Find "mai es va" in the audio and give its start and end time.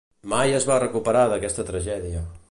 0.31-0.77